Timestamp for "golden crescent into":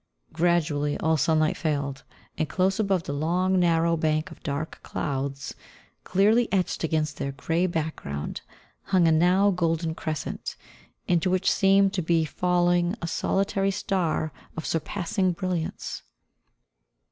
9.51-11.29